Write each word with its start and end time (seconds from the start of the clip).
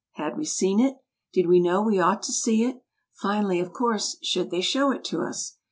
had 0.13 0.35
we 0.35 0.43
seen 0.43 0.79
it? 0.79 0.95
did 1.31 1.45
we 1.45 1.59
know 1.59 1.83
we 1.83 1.99
ought 1.99 2.23
to 2.23 2.31
see 2.31 2.63
it? 2.63 2.81
finally, 3.21 3.59
of 3.59 3.71
course, 3.71 4.17
should 4.23 4.49
they 4.49 4.59
show 4.59 4.91
it 4.91 5.03
to 5.03 5.21
us 5.21 5.57